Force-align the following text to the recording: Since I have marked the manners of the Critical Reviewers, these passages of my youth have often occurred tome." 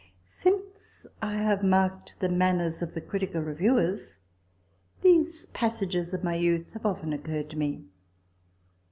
Since 0.25 1.05
I 1.21 1.33
have 1.35 1.61
marked 1.63 2.21
the 2.21 2.27
manners 2.27 2.81
of 2.81 2.95
the 2.95 3.01
Critical 3.01 3.43
Reviewers, 3.43 4.17
these 5.03 5.45
passages 5.45 6.11
of 6.11 6.23
my 6.23 6.33
youth 6.33 6.73
have 6.73 6.87
often 6.87 7.13
occurred 7.13 7.51
tome." 7.51 7.91